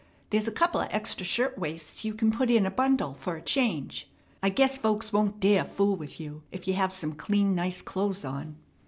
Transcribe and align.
There's 0.31 0.47
a 0.47 0.51
couple 0.51 0.81
of 0.81 0.87
extra 0.89 1.23
shirt 1.23 1.59
waists 1.59 2.03
you 2.03 2.15
can 2.15 2.31
put 2.31 2.49
in 2.49 2.65
a 2.65 2.71
bundle 2.71 3.13
for 3.13 3.35
a 3.35 3.41
change. 3.43 4.09
I 4.41 4.49
guess 4.49 4.75
folks 4.79 5.13
won't 5.13 5.39
dare 5.39 5.63
fool 5.63 5.95
with 5.95 6.19
you 6.19 6.41
if 6.51 6.67
you 6.67 6.73
have 6.73 6.91
some 6.91 7.13
clean, 7.13 7.53
nice 7.53 7.83
clothes 7.83 8.25
on." 8.25 8.55